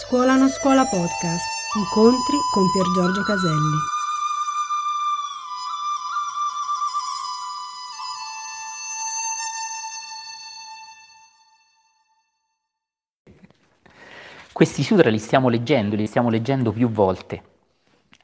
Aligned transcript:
Scuola 0.00 0.36
non 0.36 0.48
scuola 0.48 0.84
podcast. 0.84 1.44
Incontri 1.76 2.38
con 2.52 2.70
Pier 2.70 2.86
Giorgio 2.94 3.22
Caselli. 3.24 3.78
Questi 14.52 14.84
sutra 14.84 15.10
li 15.10 15.18
stiamo 15.18 15.48
leggendo, 15.48 15.96
li 15.96 16.06
stiamo 16.06 16.30
leggendo 16.30 16.70
più 16.70 16.88
volte. 16.88 17.42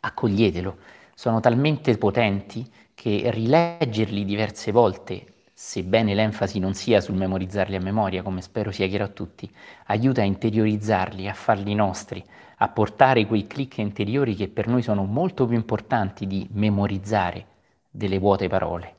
Accoglietelo, 0.01 0.77
sono 1.15 1.41
talmente 1.41 1.99
potenti 1.99 2.71
che 2.95 3.31
rileggerli 3.33 4.25
diverse 4.25 4.71
volte 4.71 5.34
sebbene 5.57 6.15
l'enfasi 6.15 6.59
non 6.59 6.75
sia 6.75 7.01
sul 7.01 7.15
memorizzarli 7.15 7.77
a 7.77 7.81
memoria, 7.81 8.23
come 8.23 8.43
spero 8.43 8.73
sia 8.73 8.89
chiaro 8.89 9.05
a 9.05 9.09
tutti, 9.09 9.49
aiuta 9.87 10.21
a 10.21 10.25
interiorizzarli, 10.25 11.29
a 11.29 11.33
farli 11.33 11.75
nostri, 11.75 12.23
a 12.59 12.69
portare 12.69 13.25
quei 13.27 13.47
click 13.47 13.79
interiori 13.79 14.35
che 14.35 14.49
per 14.49 14.67
noi 14.67 14.83
sono 14.83 15.05
molto 15.05 15.47
più 15.47 15.57
importanti 15.57 16.27
di 16.27 16.49
memorizzare 16.51 17.47
delle 17.89 18.19
vuote 18.19 18.49
parole, 18.49 18.97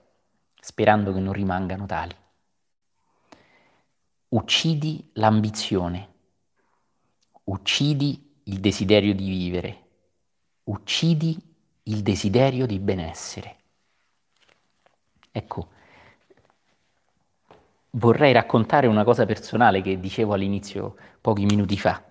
sperando 0.60 1.14
che 1.14 1.20
non 1.20 1.34
rimangano 1.34 1.86
tali. 1.86 2.16
Uccidi 4.30 5.10
l'ambizione, 5.14 6.10
uccidi 7.44 8.40
il 8.44 8.60
desiderio 8.60 9.14
di 9.14 9.30
vivere, 9.30 9.82
uccidi 10.64 11.38
il 11.84 12.02
desiderio 12.02 12.66
di 12.66 12.80
benessere. 12.80 13.56
Ecco, 15.32 15.70
vorrei 17.96 18.34
raccontare 18.34 18.88
una 18.88 19.04
cosa 19.04 19.26
personale 19.26 19.82
che 19.82 20.00
dicevo 20.00 20.34
all'inizio 20.34 20.96
pochi 21.22 21.46
minuti 21.46 21.78
fa. 21.78 22.02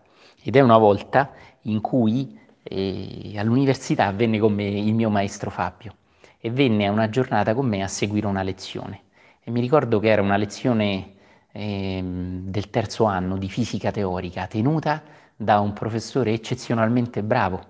Ed 0.42 0.56
è 0.56 0.60
una 0.60 0.78
volta 0.78 1.32
in 1.62 1.80
cui 1.80 2.38
eh, 2.62 3.34
all'università 3.36 4.10
venne 4.12 4.38
con 4.38 4.52
me 4.52 4.66
il 4.66 4.94
mio 4.94 5.10
maestro 5.10 5.50
Fabio 5.50 5.96
e 6.38 6.50
venne 6.50 6.86
a 6.86 6.90
una 6.90 7.08
giornata 7.08 7.54
con 7.54 7.66
me 7.66 7.82
a 7.82 7.88
seguire 7.88 8.26
una 8.26 8.42
lezione. 8.42 9.02
E 9.42 9.50
mi 9.50 9.60
ricordo 9.60 9.98
che 9.98 10.08
era 10.08 10.22
una 10.22 10.36
lezione 10.36 11.12
eh, 11.52 12.00
del 12.02 12.70
terzo 12.70 13.04
anno 13.04 13.36
di 13.36 13.48
fisica 13.48 13.90
teorica 13.90 14.46
tenuta 14.46 15.02
da 15.36 15.60
un 15.60 15.72
professore 15.72 16.32
eccezionalmente 16.32 17.22
bravo 17.22 17.62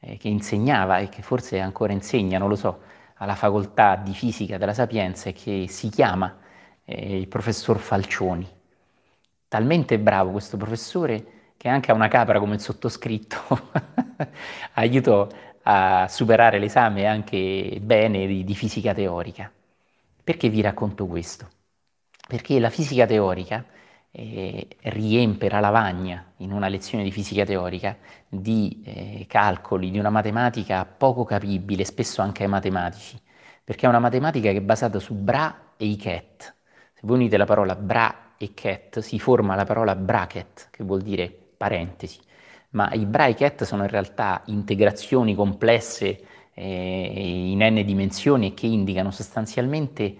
eh, 0.00 0.16
che 0.16 0.28
insegnava 0.28 0.98
e 0.98 1.08
che 1.08 1.22
forse 1.22 1.60
ancora 1.60 1.92
insegna, 1.92 2.38
non 2.38 2.48
lo 2.48 2.56
so, 2.56 2.80
alla 3.16 3.34
facoltà 3.34 3.96
di 3.96 4.14
fisica 4.14 4.56
della 4.56 4.74
Sapienza 4.74 5.28
e 5.28 5.32
che 5.32 5.66
si 5.68 5.88
chiama 5.88 6.38
eh, 6.90 7.18
il 7.18 7.28
professor 7.28 7.78
Falcioni. 7.78 8.46
Talmente 9.48 9.98
bravo 9.98 10.30
questo 10.32 10.56
professore 10.56 11.52
che 11.56 11.68
anche 11.68 11.90
a 11.90 11.94
una 11.94 12.08
capra 12.08 12.38
come 12.38 12.54
il 12.54 12.60
sottoscritto 12.60 13.36
aiutò 14.74 15.28
a 15.62 16.08
superare 16.08 16.58
l'esame 16.58 17.06
anche 17.06 17.78
bene 17.82 18.26
di, 18.26 18.44
di 18.44 18.54
fisica 18.54 18.94
teorica. 18.94 19.50
Perché 20.22 20.48
vi 20.48 20.60
racconto 20.60 21.06
questo? 21.06 21.48
Perché 22.26 22.58
la 22.60 22.70
fisica 22.70 23.06
teorica 23.06 23.64
eh, 24.12 24.66
riempie 24.82 25.48
la 25.50 25.60
lavagna 25.60 26.32
in 26.38 26.52
una 26.52 26.68
lezione 26.68 27.04
di 27.04 27.10
fisica 27.12 27.44
teorica 27.44 27.96
di 28.28 28.82
eh, 28.84 29.26
calcoli, 29.28 29.90
di 29.90 29.98
una 29.98 30.10
matematica 30.10 30.84
poco 30.84 31.24
capibile, 31.24 31.84
spesso 31.84 32.22
anche 32.22 32.42
ai 32.44 32.48
matematici, 32.48 33.20
perché 33.62 33.86
è 33.86 33.88
una 33.88 33.98
matematica 33.98 34.50
che 34.50 34.58
è 34.58 34.62
basata 34.62 34.98
su 34.98 35.14
Bra 35.14 35.74
e 35.76 35.86
Iket, 35.86 36.54
se 37.00 37.06
voi 37.06 37.16
unite 37.16 37.38
la 37.38 37.46
parola 37.46 37.74
bra 37.74 38.34
e 38.36 38.52
cat, 38.52 38.98
si 39.00 39.18
forma 39.18 39.54
la 39.54 39.64
parola 39.64 39.96
bracket, 39.96 40.68
che 40.70 40.84
vuol 40.84 41.00
dire 41.00 41.34
parentesi. 41.56 42.18
Ma 42.70 42.92
i 42.92 43.06
bra 43.06 43.24
e 43.24 43.34
cat 43.34 43.64
sono 43.64 43.84
in 43.84 43.88
realtà 43.88 44.42
integrazioni 44.46 45.34
complesse 45.34 46.20
eh, 46.52 47.50
in 47.52 47.60
n 47.62 47.82
dimensioni 47.86 48.52
che 48.52 48.66
indicano 48.66 49.10
sostanzialmente 49.10 50.16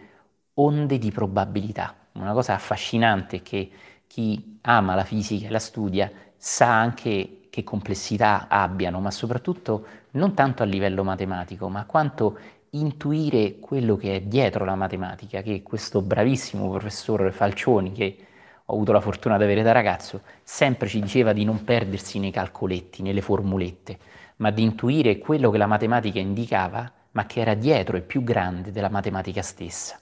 onde 0.55 0.97
di 0.97 1.11
probabilità. 1.11 1.95
Una 2.13 2.33
cosa 2.33 2.55
affascinante 2.55 3.43
che 3.43 3.71
chi 4.07 4.59
ama 4.63 4.95
la 4.95 5.05
fisica 5.05 5.49
e 5.49 5.51
la 5.51 5.59
studia 5.59 6.11
sa 6.35 6.81
anche 6.81 7.43
che 7.51 7.63
complessità 7.63 8.47
abbiano, 8.49 9.01
ma 9.01 9.11
soprattutto 9.11 9.87
non 10.13 10.33
tanto 10.33 10.63
a 10.63 10.67
livello 10.67 11.05
matematico, 11.05 11.69
ma 11.69 11.85
quanto 11.85 12.39
intuire 12.71 13.59
quello 13.59 13.97
che 13.97 14.17
è 14.17 14.21
dietro 14.21 14.65
la 14.65 14.75
matematica, 14.75 15.43
che 15.43 15.63
questo 15.63 16.03
bravissimo 16.03 16.69
professor 16.71 17.33
Falcioni, 17.33 17.93
che 17.93 18.17
ho 18.65 18.75
avuto 18.75 18.93
la 18.93 19.01
fortuna 19.01 19.37
di 19.37 19.43
avere 19.43 19.63
da 19.63 19.73
ragazzo, 19.73 20.23
sempre 20.45 20.89
ci 20.89 21.01
diceva 21.01 21.33
di 21.33 21.45
non 21.45 21.65
perdersi 21.65 22.21
nei 22.21 22.31
calcoletti, 22.31 23.03
nelle 23.03 23.21
formulette, 23.21 23.99
ma 24.37 24.51
di 24.51 24.63
intuire 24.63 25.19
quello 25.19 25.51
che 25.51 25.59
la 25.59 25.67
matematica 25.67 26.21
indicava, 26.21 26.91
ma 27.13 27.27
che 27.27 27.41
era 27.41 27.55
dietro 27.55 27.97
e 27.97 28.03
più 28.03 28.23
grande 28.23 28.71
della 28.71 28.89
matematica 28.89 29.43
stessa. 29.43 30.01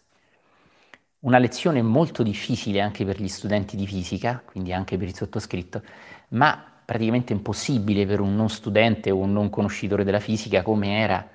Una 1.21 1.39
lezione 1.39 1.81
molto 1.83 2.23
difficile 2.23 2.81
anche 2.81 3.05
per 3.05 3.21
gli 3.21 3.29
studenti 3.29 3.77
di 3.77 3.87
fisica, 3.87 4.43
quindi 4.45 4.73
anche 4.73 4.99
per 4.99 5.09
il 5.09 5.15
sottoscritto, 5.15 5.83
ma 6.31 6.63
praticamente 6.85 7.33
impossibile 7.33 8.07
per 8.07 8.21
un 8.21 8.37
non 8.37 8.51
studente 8.51 9.11
o 9.11 9.17
un 9.17 9.33
non 9.33 9.51
conoscitore 9.51 10.05
della 10.05 10.21
fisica 10.21 10.63
come 10.63 11.01
era 11.01 11.29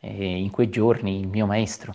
eh, 0.00 0.38
in 0.38 0.50
quei 0.50 0.68
giorni 0.70 1.20
il 1.20 1.28
mio 1.28 1.46
maestro. 1.46 1.94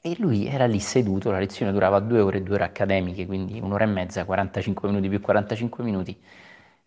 E 0.00 0.16
lui 0.18 0.46
era 0.46 0.66
lì 0.66 0.78
seduto, 0.80 1.30
la 1.30 1.38
lezione 1.38 1.72
durava 1.72 1.98
due 2.00 2.20
ore, 2.20 2.42
due 2.42 2.54
ore 2.54 2.64
accademiche, 2.64 3.26
quindi 3.26 3.58
un'ora 3.60 3.84
e 3.84 3.88
mezza, 3.88 4.24
45 4.24 4.88
minuti 4.88 5.08
più 5.08 5.20
45 5.20 5.84
minuti, 5.84 6.16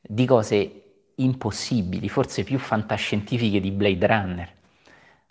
di 0.02 0.25
cose 0.25 0.84
impossibili, 1.16 2.09
forse 2.09 2.44
più 2.44 2.58
fantascientifiche 2.58 3.59
di 3.59 3.72
Blade 3.72 4.08
Runner, 4.08 4.53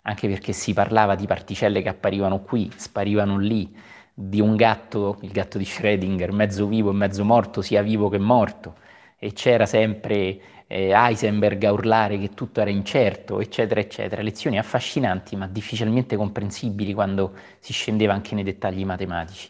anche 0.03 0.27
perché 0.27 0.53
si 0.53 0.73
parlava 0.73 1.15
di 1.15 1.25
particelle 1.27 1.81
che 1.81 1.89
apparivano 1.89 2.41
qui, 2.41 2.71
sparivano 2.75 3.37
lì, 3.37 3.75
di 4.13 4.39
un 4.39 4.55
gatto, 4.55 5.17
il 5.21 5.31
gatto 5.31 5.57
di 5.57 5.63
Schrödinger, 5.65 6.31
mezzo 6.31 6.67
vivo 6.67 6.91
e 6.91 6.93
mezzo 6.93 7.23
morto, 7.25 7.61
sia 7.61 7.81
vivo 7.81 8.09
che 8.09 8.19
morto, 8.19 8.75
e 9.17 9.33
c'era 9.33 9.65
sempre 9.65 10.39
eh, 10.71 10.91
Heisenberg 10.93 11.61
a 11.65 11.73
urlare 11.73 12.17
che 12.17 12.29
tutto 12.29 12.61
era 12.61 12.69
incerto, 12.69 13.41
eccetera, 13.41 13.81
eccetera. 13.81 14.21
Lezioni 14.21 14.57
affascinanti 14.57 15.35
ma 15.35 15.45
difficilmente 15.45 16.15
comprensibili 16.15 16.93
quando 16.93 17.33
si 17.59 17.73
scendeva 17.73 18.13
anche 18.13 18.35
nei 18.35 18.45
dettagli 18.45 18.85
matematici. 18.85 19.49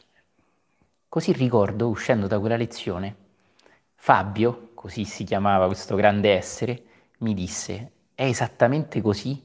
Così 1.08 1.32
ricordo, 1.34 1.90
uscendo 1.90 2.26
da 2.26 2.40
quella 2.40 2.56
lezione, 2.56 3.16
Fabio, 3.94 4.72
così 4.74 5.06
si 5.06 5.24
chiamava 5.24 5.68
questo 5.68 5.96
grande 5.96 6.32
essere, 6.32 6.84
mi 7.20 7.36
disse, 7.36 7.92
è 8.16 8.24
esattamente 8.24 9.00
così 9.00 9.40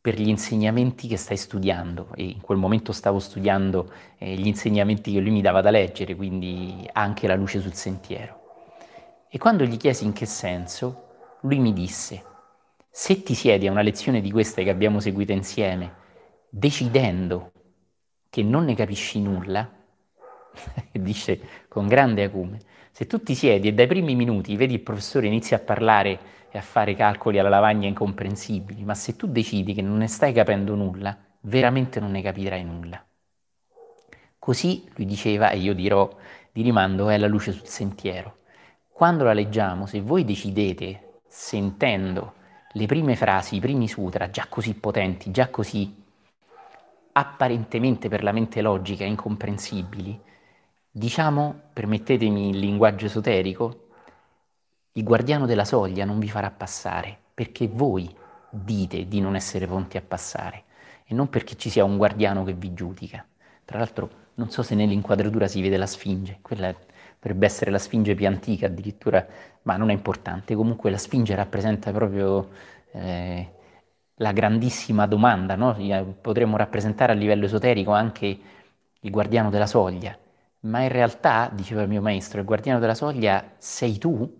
per 0.00 0.18
gli 0.18 0.28
insegnamenti 0.28 1.06
che 1.06 1.18
stai 1.18 1.36
studiando 1.36 2.08
e 2.14 2.24
in 2.24 2.40
quel 2.40 2.56
momento 2.56 2.92
stavo 2.92 3.18
studiando 3.18 3.92
eh, 4.16 4.34
gli 4.36 4.46
insegnamenti 4.46 5.12
che 5.12 5.20
lui 5.20 5.32
mi 5.32 5.42
dava 5.42 5.60
da 5.60 5.70
leggere, 5.70 6.16
quindi 6.16 6.88
anche 6.94 7.26
la 7.26 7.34
luce 7.34 7.60
sul 7.60 7.74
sentiero. 7.74 8.38
E 9.28 9.36
quando 9.36 9.64
gli 9.64 9.76
chiesi 9.76 10.04
in 10.04 10.12
che 10.14 10.24
senso, 10.24 11.08
lui 11.42 11.58
mi 11.58 11.72
disse, 11.72 12.24
se 12.90 13.22
ti 13.22 13.34
siedi 13.34 13.66
a 13.66 13.70
una 13.70 13.82
lezione 13.82 14.20
di 14.20 14.30
queste 14.30 14.64
che 14.64 14.70
abbiamo 14.70 15.00
seguito 15.00 15.32
insieme, 15.32 15.94
decidendo 16.48 17.52
che 18.28 18.42
non 18.42 18.64
ne 18.64 18.74
capisci 18.74 19.20
nulla, 19.20 19.70
dice 20.92 21.40
con 21.68 21.86
grande 21.86 22.24
acume, 22.24 22.58
se 22.90 23.06
tu 23.06 23.22
ti 23.22 23.34
siedi 23.34 23.68
e 23.68 23.72
dai 23.72 23.86
primi 23.86 24.14
minuti 24.14 24.56
vedi 24.56 24.74
il 24.74 24.80
professore 24.80 25.28
inizia 25.28 25.56
a 25.56 25.60
parlare 25.60 26.18
e 26.50 26.58
a 26.58 26.62
fare 26.62 26.94
calcoli 26.94 27.38
alla 27.38 27.48
lavagna 27.48 27.86
incomprensibili, 27.86 28.84
ma 28.84 28.94
se 28.94 29.16
tu 29.16 29.26
decidi 29.28 29.72
che 29.72 29.82
non 29.82 29.98
ne 29.98 30.08
stai 30.08 30.32
capendo 30.32 30.74
nulla, 30.74 31.16
veramente 31.42 32.00
non 32.00 32.10
ne 32.10 32.22
capirai 32.22 32.64
nulla. 32.64 33.02
Così 34.38 34.88
lui 34.96 35.06
diceva, 35.06 35.50
e 35.50 35.58
io 35.58 35.74
dirò 35.74 36.10
di 36.50 36.62
rimando, 36.62 37.08
è 37.08 37.16
la 37.18 37.28
luce 37.28 37.52
sul 37.52 37.68
sentiero. 37.68 38.38
Quando 38.88 39.22
la 39.22 39.32
leggiamo, 39.32 39.86
se 39.86 40.00
voi 40.00 40.24
decidete 40.24 41.09
sentendo 41.30 42.34
le 42.72 42.86
prime 42.86 43.14
frasi, 43.14 43.56
i 43.56 43.60
primi 43.60 43.86
sutra, 43.86 44.30
già 44.30 44.46
così 44.48 44.74
potenti, 44.74 45.30
già 45.30 45.48
così 45.48 45.96
apparentemente 47.12 48.08
per 48.08 48.24
la 48.24 48.32
mente 48.32 48.60
logica 48.60 49.04
incomprensibili, 49.04 50.20
diciamo, 50.90 51.60
permettetemi 51.72 52.50
il 52.50 52.58
linguaggio 52.58 53.06
esoterico, 53.06 53.86
il 54.92 55.04
guardiano 55.04 55.46
della 55.46 55.64
soglia 55.64 56.04
non 56.04 56.18
vi 56.18 56.28
farà 56.28 56.50
passare 56.50 57.16
perché 57.32 57.68
voi 57.68 58.12
dite 58.50 59.06
di 59.06 59.20
non 59.20 59.36
essere 59.36 59.66
pronti 59.66 59.96
a 59.96 60.02
passare 60.02 60.64
e 61.04 61.14
non 61.14 61.28
perché 61.28 61.56
ci 61.56 61.70
sia 61.70 61.84
un 61.84 61.96
guardiano 61.96 62.42
che 62.42 62.54
vi 62.54 62.74
giudica. 62.74 63.24
Tra 63.64 63.78
l'altro 63.78 64.10
non 64.34 64.50
so 64.50 64.64
se 64.64 64.74
nell'inquadratura 64.74 65.46
si 65.46 65.62
vede 65.62 65.76
la 65.76 65.86
Sfinge, 65.86 66.38
quella 66.42 66.74
dovrebbe 67.20 67.46
essere 67.46 67.70
la 67.70 67.78
Sfinge 67.78 68.14
più 68.14 68.26
antica 68.26 68.66
addirittura, 68.66 69.24
ma 69.62 69.76
non 69.76 69.90
è 69.90 69.92
importante. 69.92 70.54
Comunque 70.54 70.90
la 70.90 70.96
Sfinge 70.96 71.34
rappresenta 71.34 71.92
proprio 71.92 72.48
eh, 72.92 73.50
la 74.16 74.32
grandissima 74.32 75.06
domanda, 75.06 75.54
no? 75.54 75.76
potremmo 76.20 76.56
rappresentare 76.56 77.12
a 77.12 77.14
livello 77.14 77.44
esoterico 77.44 77.92
anche 77.92 78.38
il 79.00 79.10
guardiano 79.10 79.50
della 79.50 79.66
soglia, 79.66 80.16
ma 80.60 80.80
in 80.80 80.88
realtà, 80.88 81.50
diceva 81.52 81.82
il 81.82 81.88
mio 81.88 82.02
maestro, 82.02 82.40
il 82.40 82.46
guardiano 82.46 82.78
della 82.78 82.94
soglia 82.94 83.52
sei 83.58 83.98
tu 83.98 84.38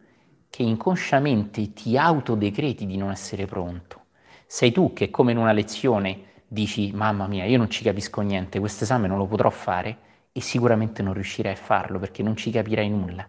che 0.49 0.63
inconsciamente 0.63 1.73
ti 1.73 1.97
autodecreti 1.97 2.87
di 2.87 2.97
non 2.97 3.11
essere 3.11 3.47
pronto. 3.47 3.99
Sei 4.47 4.73
tu 4.73 4.93
che 4.93 5.11
come 5.11 5.33
in 5.33 5.39
una 5.39 5.53
lezione 5.53 6.29
dici 6.47 6.91
mamma 6.93 7.29
mia 7.29 7.45
io 7.45 7.59
non 7.59 7.71
ci 7.71 7.85
capisco 7.85 8.21
niente, 8.23 8.59
questo 8.59 8.85
esame 8.85 9.07
non 9.07 9.19
lo 9.19 9.27
potrò 9.27 9.49
fare 9.51 10.09
e 10.33 10.41
sicuramente 10.41 11.03
non 11.03 11.15
riuscirai 11.15 11.53
a 11.53 11.57
farlo 11.57 11.99
perché 11.99 12.23
non 12.23 12.37
ci 12.37 12.51
capirai 12.51 12.89
nulla. 12.89 13.27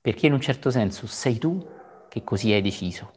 Perché 0.00 0.26
in 0.26 0.32
un 0.32 0.40
certo 0.40 0.70
senso 0.70 1.06
sei 1.06 1.38
tu 1.38 1.66
che 2.08 2.24
così 2.24 2.52
hai 2.52 2.62
deciso. 2.62 3.10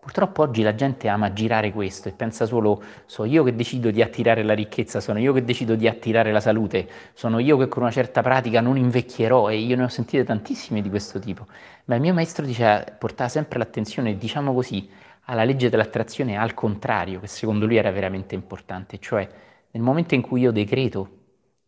Purtroppo 0.00 0.42
oggi 0.42 0.62
la 0.62 0.74
gente 0.74 1.08
ama 1.08 1.34
girare 1.34 1.70
questo 1.70 2.08
e 2.08 2.12
pensa 2.12 2.46
solo 2.46 2.82
so 3.04 3.24
io 3.26 3.42
che 3.42 3.54
decido 3.54 3.90
di 3.90 4.00
attirare 4.00 4.42
la 4.42 4.54
ricchezza, 4.54 5.00
sono 5.00 5.18
io 5.18 5.34
che 5.34 5.44
decido 5.44 5.74
di 5.74 5.86
attirare 5.86 6.32
la 6.32 6.40
salute, 6.40 6.88
sono 7.12 7.38
io 7.40 7.58
che 7.58 7.68
con 7.68 7.82
una 7.82 7.90
certa 7.90 8.22
pratica 8.22 8.62
non 8.62 8.78
invecchierò 8.78 9.50
e 9.50 9.58
io 9.58 9.76
ne 9.76 9.82
ho 9.82 9.88
sentite 9.88 10.24
tantissime 10.24 10.80
di 10.80 10.88
questo 10.88 11.18
tipo. 11.18 11.46
Ma 11.86 11.96
il 11.96 12.00
mio 12.00 12.14
maestro 12.14 12.46
diceva, 12.46 12.82
portava 12.98 13.28
sempre 13.28 13.58
l'attenzione, 13.58 14.16
diciamo 14.16 14.54
così, 14.54 14.88
alla 15.24 15.44
legge 15.44 15.68
dell'attrazione 15.68 16.38
al 16.38 16.54
contrario, 16.54 17.20
che 17.20 17.26
secondo 17.26 17.66
lui 17.66 17.76
era 17.76 17.90
veramente 17.90 18.34
importante, 18.34 18.98
cioè 18.98 19.28
nel 19.72 19.82
momento 19.82 20.14
in 20.14 20.22
cui 20.22 20.40
io 20.40 20.52
decreto 20.52 21.17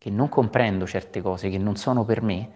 che 0.01 0.09
non 0.09 0.29
comprendo 0.29 0.87
certe 0.87 1.21
cose, 1.21 1.51
che 1.51 1.59
non 1.59 1.75
sono 1.75 2.03
per 2.03 2.23
me, 2.23 2.51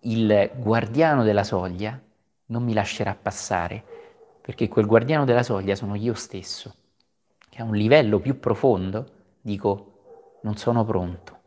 il 0.00 0.50
guardiano 0.56 1.22
della 1.22 1.44
soglia 1.44 2.00
non 2.46 2.64
mi 2.64 2.72
lascerà 2.72 3.14
passare, 3.14 3.84
perché 4.40 4.68
quel 4.68 4.86
guardiano 4.86 5.26
della 5.26 5.42
soglia 5.42 5.74
sono 5.74 5.96
io 5.96 6.14
stesso, 6.14 6.74
che 7.50 7.60
a 7.60 7.64
un 7.64 7.74
livello 7.74 8.20
più 8.20 8.40
profondo 8.40 9.06
dico 9.42 10.38
non 10.44 10.56
sono 10.56 10.82
pronto 10.82 11.40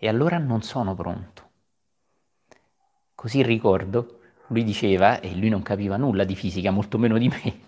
e 0.00 0.08
allora 0.08 0.38
non 0.38 0.62
sono 0.62 0.96
pronto. 0.96 1.42
Così 3.14 3.40
ricordo, 3.44 4.18
lui 4.48 4.64
diceva, 4.64 5.20
e 5.20 5.32
lui 5.36 5.48
non 5.48 5.62
capiva 5.62 5.96
nulla 5.96 6.24
di 6.24 6.34
fisica, 6.34 6.72
molto 6.72 6.98
meno 6.98 7.18
di 7.18 7.28
me, 7.28 7.60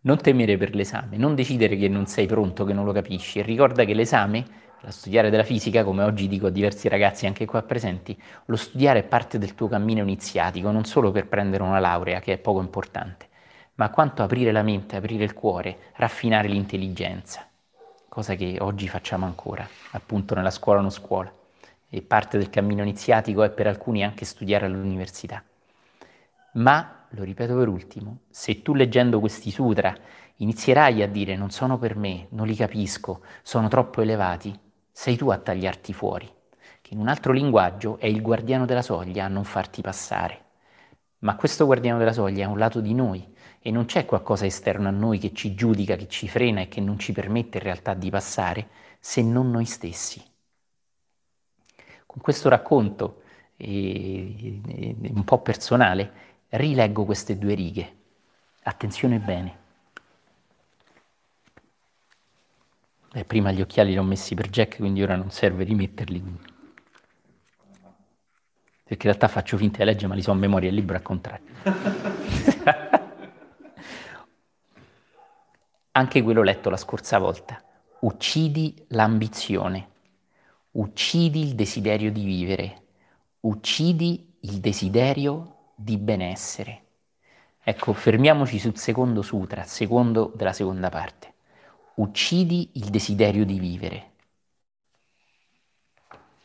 non 0.00 0.18
temere 0.18 0.56
per 0.56 0.74
l'esame, 0.74 1.16
non 1.16 1.36
decidere 1.36 1.76
che 1.76 1.86
non 1.86 2.06
sei 2.06 2.26
pronto, 2.26 2.64
che 2.64 2.72
non 2.72 2.84
lo 2.84 2.90
capisci 2.90 3.38
e 3.38 3.42
ricorda 3.42 3.84
che 3.84 3.94
l'esame, 3.94 4.68
la 4.82 4.90
studiare 4.90 5.30
della 5.30 5.42
fisica, 5.42 5.84
come 5.84 6.02
oggi 6.02 6.26
dico 6.26 6.46
a 6.46 6.50
diversi 6.50 6.88
ragazzi 6.88 7.26
anche 7.26 7.44
qua 7.44 7.62
presenti, 7.62 8.18
lo 8.46 8.56
studiare 8.56 9.00
è 9.00 9.04
parte 9.04 9.38
del 9.38 9.54
tuo 9.54 9.68
cammino 9.68 10.00
iniziatico, 10.00 10.70
non 10.70 10.84
solo 10.84 11.10
per 11.10 11.26
prendere 11.26 11.62
una 11.62 11.80
laurea, 11.80 12.20
che 12.20 12.34
è 12.34 12.38
poco 12.38 12.60
importante, 12.60 13.28
ma 13.74 13.90
quanto 13.90 14.22
aprire 14.22 14.52
la 14.52 14.62
mente, 14.62 14.96
aprire 14.96 15.24
il 15.24 15.34
cuore, 15.34 15.78
raffinare 15.96 16.48
l'intelligenza, 16.48 17.46
cosa 18.08 18.34
che 18.34 18.56
oggi 18.60 18.88
facciamo 18.88 19.26
ancora, 19.26 19.68
appunto 19.90 20.34
nella 20.34 20.50
scuola 20.50 20.80
non 20.80 20.90
scuola. 20.90 21.32
E 21.92 22.02
parte 22.02 22.38
del 22.38 22.50
cammino 22.50 22.82
iniziatico 22.82 23.42
è 23.42 23.50
per 23.50 23.66
alcuni 23.66 24.04
anche 24.04 24.24
studiare 24.24 24.64
all'università. 24.64 25.42
Ma 26.52 27.06
lo 27.08 27.24
ripeto 27.24 27.56
per 27.56 27.66
ultimo, 27.66 28.20
se 28.30 28.62
tu 28.62 28.74
leggendo 28.74 29.18
questi 29.18 29.50
sutra 29.50 29.92
inizierai 30.36 31.02
a 31.02 31.08
dire 31.08 31.36
non 31.36 31.50
sono 31.50 31.78
per 31.78 31.96
me, 31.96 32.28
non 32.30 32.46
li 32.46 32.54
capisco, 32.54 33.22
sono 33.42 33.66
troppo 33.66 34.02
elevati, 34.02 34.56
sei 35.00 35.16
tu 35.16 35.30
a 35.30 35.38
tagliarti 35.38 35.94
fuori, 35.94 36.30
che 36.82 36.92
in 36.92 37.00
un 37.00 37.08
altro 37.08 37.32
linguaggio 37.32 37.96
è 37.98 38.04
il 38.04 38.20
guardiano 38.20 38.66
della 38.66 38.82
soglia 38.82 39.24
a 39.24 39.28
non 39.28 39.44
farti 39.44 39.80
passare. 39.80 40.44
Ma 41.20 41.36
questo 41.36 41.64
guardiano 41.64 41.96
della 41.96 42.12
soglia 42.12 42.44
è 42.44 42.46
un 42.46 42.58
lato 42.58 42.82
di 42.82 42.92
noi 42.92 43.26
e 43.60 43.70
non 43.70 43.86
c'è 43.86 44.04
qualcosa 44.04 44.44
esterno 44.44 44.88
a 44.88 44.90
noi 44.90 45.18
che 45.18 45.32
ci 45.32 45.54
giudica, 45.54 45.96
che 45.96 46.06
ci 46.06 46.28
frena 46.28 46.60
e 46.60 46.68
che 46.68 46.82
non 46.82 46.98
ci 46.98 47.12
permette 47.12 47.56
in 47.56 47.64
realtà 47.64 47.94
di 47.94 48.10
passare, 48.10 48.68
se 48.98 49.22
non 49.22 49.50
noi 49.50 49.64
stessi. 49.64 50.22
Con 52.04 52.20
questo 52.20 52.50
racconto 52.50 53.22
eh, 53.56 54.60
un 55.14 55.24
po' 55.24 55.40
personale, 55.40 56.12
rileggo 56.50 57.06
queste 57.06 57.38
due 57.38 57.54
righe. 57.54 57.96
Attenzione 58.64 59.18
bene. 59.18 59.59
Beh, 63.12 63.24
prima 63.24 63.50
gli 63.50 63.60
occhiali 63.60 63.90
li 63.90 63.98
ho 63.98 64.04
messi 64.04 64.36
per 64.36 64.48
Jack, 64.48 64.76
quindi 64.76 65.02
ora 65.02 65.16
non 65.16 65.32
serve 65.32 65.64
rimetterli. 65.64 66.22
Perché 68.84 69.06
in 69.06 69.12
realtà 69.12 69.26
faccio 69.26 69.56
finta 69.56 69.78
di 69.78 69.84
leggere, 69.84 70.06
ma 70.06 70.14
li 70.14 70.22
so 70.22 70.30
a 70.30 70.34
memoria, 70.34 70.68
il 70.68 70.76
libro 70.76 70.94
al 70.94 71.02
contrario. 71.02 71.46
Anche 75.92 76.22
quello 76.22 76.42
letto 76.42 76.70
la 76.70 76.76
scorsa 76.76 77.18
volta. 77.18 77.60
Uccidi 78.00 78.84
l'ambizione, 78.90 79.88
uccidi 80.72 81.40
il 81.40 81.56
desiderio 81.56 82.12
di 82.12 82.24
vivere, 82.24 82.82
uccidi 83.40 84.36
il 84.42 84.60
desiderio 84.60 85.72
di 85.74 85.96
benessere. 85.98 86.84
Ecco, 87.62 87.92
fermiamoci 87.92 88.60
sul 88.60 88.78
secondo 88.78 89.22
sutra, 89.22 89.64
secondo 89.64 90.32
della 90.34 90.52
seconda 90.52 90.88
parte. 90.88 91.29
Uccidi 91.94 92.70
il 92.74 92.90
desiderio 92.90 93.44
di 93.44 93.60
vivere. 93.60 94.10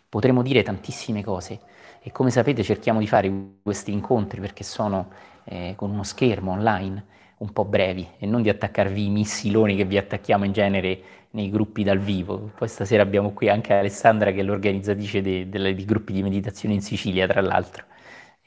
Potremmo 0.09 0.41
dire 0.43 0.63
tantissime 0.63 1.23
cose 1.23 1.59
e 2.01 2.11
come 2.11 2.29
sapete 2.29 2.63
cerchiamo 2.63 2.99
di 2.99 3.07
fare 3.07 3.31
questi 3.61 3.91
incontri 3.91 4.39
perché 4.39 4.63
sono 4.63 5.09
eh, 5.45 5.73
con 5.75 5.89
uno 5.91 6.03
schermo 6.03 6.51
online 6.51 7.05
un 7.39 7.51
po' 7.51 7.65
brevi 7.65 8.07
e 8.17 8.25
non 8.25 8.41
di 8.41 8.47
attaccarvi 8.49 9.05
i 9.05 9.09
missiloni 9.09 9.75
che 9.75 9.83
vi 9.83 9.97
attacchiamo 9.97 10.45
in 10.45 10.53
genere 10.53 11.01
nei 11.31 11.49
gruppi 11.49 11.83
dal 11.83 11.99
vivo. 11.99 12.51
Poi 12.55 12.67
stasera 12.69 13.03
abbiamo 13.03 13.31
qui 13.33 13.49
anche 13.49 13.73
Alessandra 13.73 14.31
che 14.31 14.39
è 14.39 14.43
l'organizzatrice 14.43 15.21
dei 15.21 15.85
gruppi 15.85 16.13
di 16.13 16.23
meditazione 16.23 16.75
in 16.75 16.81
Sicilia, 16.81 17.27
tra 17.27 17.41
l'altro 17.41 17.83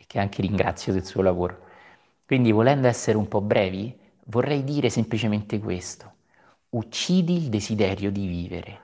che 0.07 0.19
anche 0.19 0.41
ringrazio 0.41 0.93
del 0.95 1.05
suo 1.05 1.21
lavoro. 1.21 1.59
Quindi 2.25 2.51
volendo 2.51 2.87
essere 2.87 3.19
un 3.19 3.29
po' 3.29 3.43
brevi, 3.43 3.95
vorrei 4.27 4.65
dire 4.65 4.89
semplicemente 4.89 5.59
questo. 5.59 6.13
Uccidi 6.71 7.35
il 7.35 7.49
desiderio 7.49 8.13
di 8.13 8.27
vivere. 8.27 8.81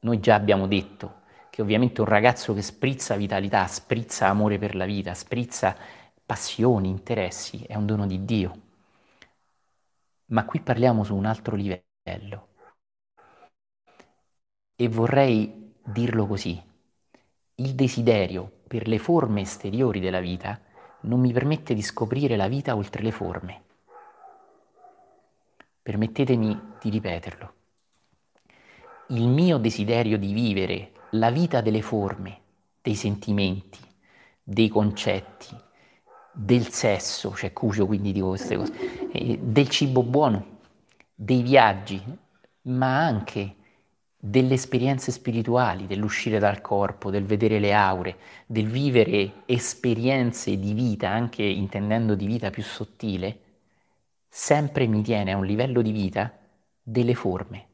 Noi 0.00 0.20
già 0.20 0.34
abbiamo 0.34 0.66
detto 0.66 1.22
che 1.48 1.62
ovviamente 1.62 2.02
un 2.02 2.06
ragazzo 2.06 2.52
che 2.52 2.60
sprizza 2.60 3.16
vitalità, 3.16 3.66
sprizza 3.66 4.28
amore 4.28 4.58
per 4.58 4.74
la 4.74 4.84
vita, 4.84 5.14
sprizza 5.14 5.74
passioni, 6.26 6.90
interessi, 6.90 7.62
è 7.62 7.76
un 7.76 7.86
dono 7.86 8.06
di 8.06 8.26
Dio. 8.26 8.60
Ma 10.26 10.44
qui 10.44 10.60
parliamo 10.60 11.02
su 11.02 11.16
un 11.16 11.24
altro 11.24 11.56
livello. 11.56 12.48
E 14.76 14.88
vorrei 14.88 15.76
dirlo 15.82 16.26
così. 16.26 16.62
Il 17.54 17.74
desiderio 17.74 18.60
per 18.68 18.86
le 18.86 18.98
forme 18.98 19.40
esteriori 19.40 20.00
della 20.00 20.20
vita 20.20 20.60
non 21.04 21.20
mi 21.20 21.32
permette 21.32 21.72
di 21.72 21.80
scoprire 21.80 22.36
la 22.36 22.48
vita 22.48 22.76
oltre 22.76 23.02
le 23.02 23.12
forme. 23.12 23.62
Permettetemi 25.88 26.54
di 26.82 26.90
ripeterlo. 26.90 27.52
Il 29.06 29.26
mio 29.26 29.56
desiderio 29.56 30.18
di 30.18 30.34
vivere 30.34 30.90
la 31.12 31.30
vita 31.30 31.62
delle 31.62 31.80
forme, 31.80 32.40
dei 32.82 32.94
sentimenti, 32.94 33.78
dei 34.42 34.68
concetti, 34.68 35.56
del 36.30 36.68
sesso, 36.68 37.34
cioè 37.34 37.54
cucio 37.54 37.86
quindi 37.86 38.12
dico 38.12 38.28
queste 38.28 38.56
cose, 38.56 38.72
del 39.40 39.68
cibo 39.70 40.02
buono, 40.02 40.58
dei 41.14 41.40
viaggi, 41.40 41.98
ma 42.64 43.06
anche 43.06 43.54
delle 44.14 44.52
esperienze 44.52 45.10
spirituali, 45.10 45.86
dell'uscire 45.86 46.38
dal 46.38 46.60
corpo, 46.60 47.08
del 47.08 47.24
vedere 47.24 47.58
le 47.58 47.72
aure, 47.72 48.16
del 48.44 48.66
vivere 48.66 49.44
esperienze 49.46 50.58
di 50.58 50.74
vita, 50.74 51.08
anche 51.08 51.44
intendendo 51.44 52.14
di 52.14 52.26
vita 52.26 52.50
più 52.50 52.62
sottile, 52.62 53.40
sempre 54.40 54.86
mi 54.86 55.02
tiene 55.02 55.32
a 55.32 55.36
un 55.36 55.44
livello 55.44 55.82
di 55.82 55.90
vita 55.90 56.32
delle 56.80 57.16
forme. 57.16 57.66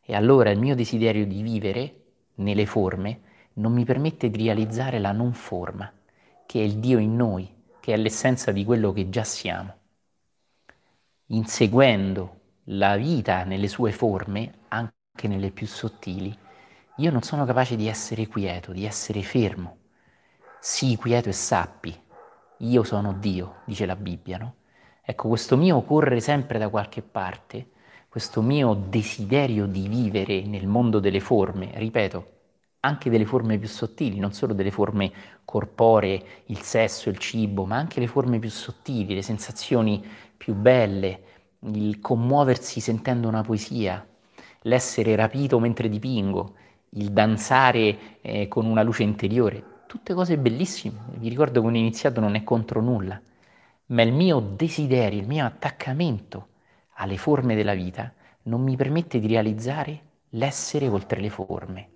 E 0.00 0.14
allora 0.14 0.48
il 0.48 0.58
mio 0.58 0.74
desiderio 0.74 1.26
di 1.26 1.42
vivere 1.42 2.04
nelle 2.36 2.64
forme 2.64 3.20
non 3.54 3.74
mi 3.74 3.84
permette 3.84 4.30
di 4.30 4.42
realizzare 4.42 5.00
la 5.00 5.12
non 5.12 5.34
forma, 5.34 5.92
che 6.46 6.60
è 6.60 6.62
il 6.62 6.78
Dio 6.78 6.96
in 6.96 7.14
noi, 7.14 7.54
che 7.78 7.92
è 7.92 7.96
l'essenza 7.98 8.52
di 8.52 8.64
quello 8.64 8.90
che 8.94 9.10
già 9.10 9.22
siamo. 9.22 9.74
Inseguendo 11.26 12.40
la 12.64 12.96
vita 12.96 13.44
nelle 13.44 13.68
sue 13.68 13.92
forme, 13.92 14.60
anche 14.68 15.28
nelle 15.28 15.50
più 15.50 15.66
sottili, 15.66 16.34
io 16.96 17.10
non 17.10 17.20
sono 17.20 17.44
capace 17.44 17.76
di 17.76 17.86
essere 17.86 18.26
quieto, 18.28 18.72
di 18.72 18.86
essere 18.86 19.22
fermo. 19.22 19.76
Sii 20.58 20.96
quieto 20.96 21.28
e 21.28 21.32
sappi, 21.32 21.94
io 22.60 22.82
sono 22.82 23.12
Dio, 23.12 23.56
dice 23.66 23.84
la 23.84 23.94
Bibbia, 23.94 24.38
no? 24.38 24.57
Ecco, 25.10 25.28
questo 25.28 25.56
mio 25.56 25.80
correre 25.82 26.20
sempre 26.20 26.58
da 26.58 26.68
qualche 26.68 27.00
parte, 27.00 27.70
questo 28.08 28.42
mio 28.42 28.74
desiderio 28.74 29.64
di 29.66 29.88
vivere 29.88 30.42
nel 30.42 30.66
mondo 30.66 30.98
delle 31.00 31.20
forme, 31.20 31.70
ripeto, 31.74 32.26
anche 32.80 33.08
delle 33.08 33.24
forme 33.24 33.56
più 33.58 33.68
sottili, 33.68 34.18
non 34.18 34.32
solo 34.34 34.52
delle 34.52 34.70
forme 34.70 35.10
corporee, 35.46 36.42
il 36.46 36.60
sesso, 36.60 37.08
il 37.08 37.16
cibo, 37.18 37.64
ma 37.64 37.76
anche 37.76 38.00
le 38.00 38.06
forme 38.06 38.38
più 38.38 38.50
sottili, 38.50 39.14
le 39.14 39.22
sensazioni 39.22 40.04
più 40.36 40.52
belle, 40.54 41.20
il 41.72 42.00
commuoversi 42.00 42.78
sentendo 42.80 43.28
una 43.28 43.40
poesia, 43.42 44.06
l'essere 44.62 45.16
rapito 45.16 45.58
mentre 45.58 45.88
dipingo, 45.88 46.54
il 46.90 47.10
danzare 47.12 48.20
eh, 48.20 48.46
con 48.48 48.66
una 48.66 48.82
luce 48.82 49.04
interiore, 49.04 49.64
tutte 49.86 50.12
cose 50.12 50.36
bellissime. 50.36 50.98
Vi 51.14 51.28
ricordo 51.30 51.60
che 51.62 51.66
un 51.66 51.76
iniziato 51.76 52.20
non 52.20 52.34
è 52.34 52.44
contro 52.44 52.82
nulla, 52.82 53.18
ma 53.90 54.02
il 54.02 54.12
mio 54.12 54.40
desiderio, 54.40 55.20
il 55.20 55.26
mio 55.26 55.46
attaccamento 55.46 56.48
alle 56.94 57.16
forme 57.16 57.54
della 57.54 57.74
vita 57.74 58.12
non 58.42 58.62
mi 58.62 58.76
permette 58.76 59.18
di 59.18 59.26
realizzare 59.26 60.02
l'essere 60.30 60.88
oltre 60.88 61.20
le 61.20 61.30
forme, 61.30 61.90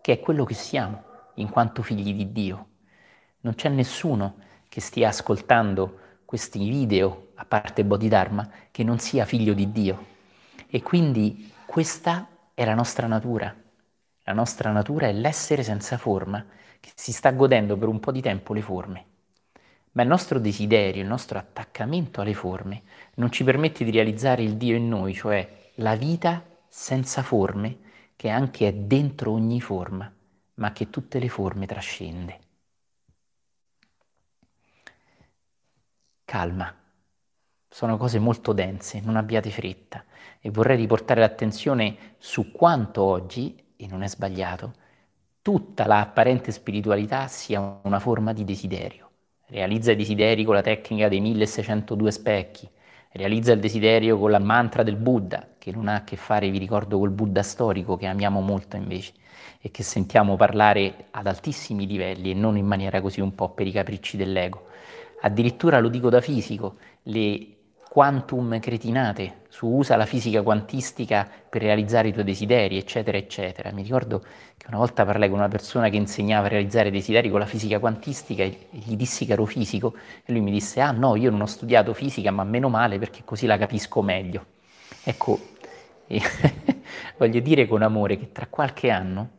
che 0.00 0.12
è 0.12 0.20
quello 0.20 0.44
che 0.44 0.54
siamo 0.54 1.02
in 1.34 1.48
quanto 1.48 1.82
figli 1.82 2.14
di 2.14 2.30
Dio. 2.30 2.68
Non 3.40 3.54
c'è 3.54 3.68
nessuno 3.68 4.36
che 4.68 4.80
stia 4.80 5.08
ascoltando 5.08 5.98
questi 6.24 6.58
video, 6.68 7.32
a 7.34 7.44
parte 7.44 7.84
Bodhidharma, 7.84 8.48
che 8.70 8.84
non 8.84 9.00
sia 9.00 9.24
figlio 9.24 9.54
di 9.54 9.72
Dio. 9.72 10.06
E 10.68 10.82
quindi 10.82 11.52
questa 11.66 12.28
è 12.54 12.64
la 12.64 12.74
nostra 12.74 13.08
natura. 13.08 13.52
La 14.22 14.32
nostra 14.32 14.70
natura 14.70 15.08
è 15.08 15.12
l'essere 15.12 15.64
senza 15.64 15.98
forma, 15.98 16.44
che 16.78 16.90
si 16.94 17.12
sta 17.12 17.32
godendo 17.32 17.76
per 17.76 17.88
un 17.88 17.98
po' 17.98 18.12
di 18.12 18.20
tempo 18.20 18.52
le 18.52 18.62
forme. 18.62 19.09
Ma 19.92 20.02
il 20.02 20.08
nostro 20.08 20.38
desiderio, 20.38 21.02
il 21.02 21.08
nostro 21.08 21.38
attaccamento 21.38 22.20
alle 22.20 22.34
forme 22.34 22.82
non 23.14 23.32
ci 23.32 23.42
permette 23.42 23.84
di 23.84 23.90
realizzare 23.90 24.42
il 24.42 24.56
Dio 24.56 24.76
in 24.76 24.88
noi, 24.88 25.14
cioè 25.14 25.72
la 25.76 25.96
vita 25.96 26.44
senza 26.68 27.22
forme 27.22 27.78
che 28.14 28.28
anche 28.28 28.68
è 28.68 28.72
dentro 28.72 29.32
ogni 29.32 29.60
forma, 29.60 30.12
ma 30.54 30.72
che 30.72 30.90
tutte 30.90 31.18
le 31.18 31.28
forme 31.28 31.66
trascende. 31.66 32.38
Calma, 36.24 36.72
sono 37.68 37.96
cose 37.96 38.20
molto 38.20 38.52
dense, 38.52 39.00
non 39.00 39.16
abbiate 39.16 39.50
fretta. 39.50 40.04
E 40.38 40.50
vorrei 40.50 40.76
riportare 40.76 41.20
l'attenzione 41.20 42.14
su 42.18 42.52
quanto 42.52 43.02
oggi, 43.02 43.72
e 43.76 43.86
non 43.88 44.02
è 44.02 44.08
sbagliato, 44.08 44.74
tutta 45.42 45.86
la 45.86 46.00
apparente 46.00 46.52
spiritualità 46.52 47.26
sia 47.26 47.80
una 47.82 47.98
forma 47.98 48.32
di 48.32 48.44
desiderio 48.44 49.09
realizza 49.50 49.92
i 49.92 49.96
desideri 49.96 50.44
con 50.44 50.54
la 50.54 50.62
tecnica 50.62 51.08
dei 51.08 51.20
1602 51.20 52.10
specchi, 52.10 52.68
realizza 53.12 53.52
il 53.52 53.60
desiderio 53.60 54.18
con 54.18 54.30
la 54.30 54.38
mantra 54.38 54.82
del 54.82 54.96
Buddha, 54.96 55.46
che 55.58 55.72
non 55.72 55.88
ha 55.88 55.96
a 55.96 56.04
che 56.04 56.16
fare, 56.16 56.50
vi 56.50 56.58
ricordo, 56.58 56.98
col 56.98 57.10
Buddha 57.10 57.42
storico, 57.42 57.96
che 57.96 58.06
amiamo 58.06 58.40
molto 58.40 58.76
invece, 58.76 59.12
e 59.60 59.70
che 59.70 59.82
sentiamo 59.82 60.36
parlare 60.36 61.06
ad 61.10 61.26
altissimi 61.26 61.86
livelli 61.86 62.30
e 62.30 62.34
non 62.34 62.56
in 62.56 62.66
maniera 62.66 63.00
così 63.00 63.20
un 63.20 63.34
po' 63.34 63.50
per 63.50 63.66
i 63.66 63.72
capricci 63.72 64.16
dell'ego. 64.16 64.66
Addirittura 65.22 65.80
lo 65.80 65.88
dico 65.88 66.08
da 66.08 66.20
fisico, 66.20 66.76
le 67.02 67.46
quantum 67.90 68.60
cretinate, 68.60 69.46
su 69.48 69.66
usa 69.66 69.96
la 69.96 70.06
fisica 70.06 70.42
quantistica 70.42 71.28
per 71.48 71.60
realizzare 71.60 72.06
i 72.06 72.12
tuoi 72.12 72.22
desideri, 72.22 72.76
eccetera, 72.76 73.18
eccetera. 73.18 73.72
Mi 73.72 73.82
ricordo 73.82 74.20
che 74.56 74.66
una 74.68 74.76
volta 74.76 75.04
parlai 75.04 75.28
con 75.28 75.38
una 75.38 75.48
persona 75.48 75.88
che 75.88 75.96
insegnava 75.96 76.46
a 76.46 76.50
realizzare 76.50 76.92
desideri 76.92 77.28
con 77.28 77.40
la 77.40 77.46
fisica 77.46 77.80
quantistica 77.80 78.44
e 78.44 78.68
gli 78.70 78.94
dissi 78.94 79.26
che 79.26 79.32
ero 79.32 79.44
fisico 79.44 79.96
e 80.24 80.30
lui 80.30 80.40
mi 80.40 80.52
disse, 80.52 80.80
ah 80.80 80.92
no, 80.92 81.16
io 81.16 81.32
non 81.32 81.40
ho 81.40 81.46
studiato 81.46 81.92
fisica, 81.92 82.30
ma 82.30 82.44
meno 82.44 82.68
male 82.68 82.96
perché 83.00 83.22
così 83.24 83.46
la 83.46 83.58
capisco 83.58 84.02
meglio. 84.02 84.46
Ecco, 85.02 85.40
voglio 87.18 87.40
dire 87.40 87.66
con 87.66 87.82
amore 87.82 88.16
che 88.18 88.30
tra 88.30 88.46
qualche 88.46 88.90
anno, 88.90 89.30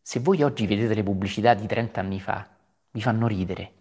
se 0.00 0.20
voi 0.20 0.44
oggi 0.44 0.68
vedete 0.68 0.94
le 0.94 1.02
pubblicità 1.02 1.52
di 1.52 1.66
30 1.66 1.98
anni 1.98 2.20
fa, 2.20 2.46
vi 2.92 3.02
fanno 3.02 3.26
ridere. 3.26 3.72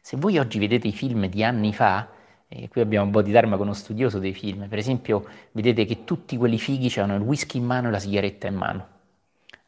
Se 0.00 0.16
voi 0.16 0.38
oggi 0.38 0.58
vedete 0.58 0.88
i 0.88 0.92
film 0.92 1.26
di 1.26 1.44
anni 1.44 1.72
fa, 1.72 2.08
e 2.54 2.68
qui 2.68 2.82
abbiamo 2.82 3.06
un 3.06 3.12
po' 3.12 3.22
di 3.22 3.32
Dharma 3.32 3.56
con 3.56 3.66
uno 3.66 3.74
studioso 3.74 4.18
dei 4.18 4.34
film. 4.34 4.68
Per 4.68 4.78
esempio, 4.78 5.24
vedete 5.52 5.86
che 5.86 6.04
tutti 6.04 6.36
quelli 6.36 6.58
fighi 6.58 7.00
hanno 7.00 7.14
il 7.14 7.22
whisky 7.22 7.58
in 7.58 7.64
mano 7.64 7.88
e 7.88 7.90
la 7.90 7.98
sigaretta 7.98 8.46
in 8.46 8.54
mano. 8.54 8.86